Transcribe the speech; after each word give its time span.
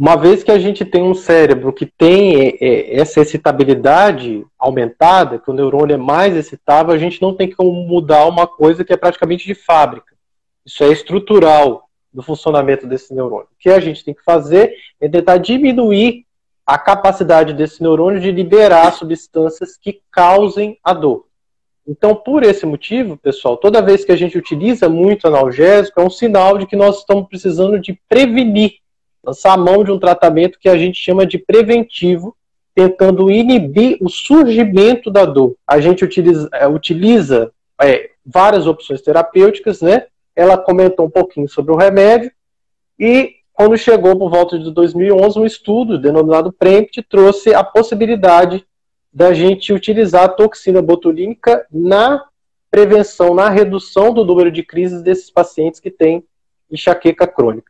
uma 0.00 0.16
vez 0.16 0.42
que 0.42 0.50
a 0.50 0.58
gente 0.58 0.82
tem 0.82 1.02
um 1.02 1.12
cérebro 1.12 1.74
que 1.74 1.84
tem 1.84 2.40
é, 2.40 2.56
é, 2.58 3.00
essa 3.00 3.20
excitabilidade 3.20 4.46
aumentada, 4.58 5.38
que 5.38 5.50
o 5.50 5.52
neurônio 5.52 5.92
é 5.92 5.98
mais 5.98 6.34
excitável, 6.34 6.94
a 6.94 6.96
gente 6.96 7.20
não 7.20 7.34
tem 7.34 7.50
como 7.50 7.70
mudar 7.70 8.24
uma 8.24 8.46
coisa 8.46 8.82
que 8.82 8.94
é 8.94 8.96
praticamente 8.96 9.44
de 9.44 9.54
fábrica. 9.54 10.16
Isso 10.64 10.82
é 10.82 10.88
estrutural 10.88 11.82
do 12.10 12.22
funcionamento 12.22 12.86
desse 12.86 13.14
neurônio. 13.14 13.48
O 13.52 13.58
que 13.58 13.68
a 13.68 13.78
gente 13.78 14.02
tem 14.02 14.14
que 14.14 14.24
fazer 14.24 14.72
é 14.98 15.06
tentar 15.06 15.36
diminuir 15.36 16.24
a 16.64 16.78
capacidade 16.78 17.52
desse 17.52 17.82
neurônio 17.82 18.22
de 18.22 18.32
liberar 18.32 18.94
substâncias 18.94 19.76
que 19.76 20.00
causem 20.10 20.78
a 20.82 20.94
dor. 20.94 21.26
Então, 21.86 22.14
por 22.14 22.42
esse 22.42 22.64
motivo, 22.64 23.18
pessoal, 23.18 23.58
toda 23.58 23.82
vez 23.82 24.02
que 24.02 24.12
a 24.12 24.16
gente 24.16 24.38
utiliza 24.38 24.88
muito 24.88 25.26
analgésico, 25.26 26.00
é 26.00 26.02
um 26.02 26.08
sinal 26.08 26.56
de 26.56 26.64
que 26.64 26.74
nós 26.74 27.00
estamos 27.00 27.28
precisando 27.28 27.78
de 27.78 28.00
prevenir 28.08 28.79
lançar 29.24 29.54
a 29.54 29.56
mão 29.56 29.84
de 29.84 29.90
um 29.90 29.98
tratamento 29.98 30.58
que 30.58 30.68
a 30.68 30.76
gente 30.76 30.98
chama 30.98 31.26
de 31.26 31.38
preventivo, 31.38 32.36
tentando 32.74 33.30
inibir 33.30 33.98
o 34.00 34.08
surgimento 34.08 35.10
da 35.10 35.24
dor. 35.24 35.54
A 35.66 35.80
gente 35.80 36.04
utiliza, 36.04 36.48
é, 36.52 36.66
utiliza 36.66 37.52
é, 37.80 38.10
várias 38.24 38.66
opções 38.66 39.02
terapêuticas, 39.02 39.80
né? 39.80 40.06
Ela 40.34 40.56
comentou 40.56 41.06
um 41.06 41.10
pouquinho 41.10 41.48
sobre 41.48 41.72
o 41.72 41.76
remédio 41.76 42.30
e 42.98 43.34
quando 43.52 43.76
chegou 43.76 44.18
por 44.18 44.30
volta 44.30 44.58
de 44.58 44.70
2011, 44.70 45.38
um 45.38 45.44
estudo 45.44 45.98
denominado 45.98 46.52
PREMPT 46.52 47.02
trouxe 47.02 47.52
a 47.52 47.62
possibilidade 47.62 48.64
da 49.12 49.34
gente 49.34 49.72
utilizar 49.72 50.24
a 50.24 50.28
toxina 50.28 50.80
botulínica 50.80 51.66
na 51.70 52.24
prevenção, 52.70 53.34
na 53.34 53.50
redução 53.50 54.14
do 54.14 54.24
número 54.24 54.50
de 54.50 54.62
crises 54.62 55.02
desses 55.02 55.30
pacientes 55.30 55.80
que 55.80 55.90
têm 55.90 56.24
enxaqueca 56.70 57.26
crônica. 57.26 57.69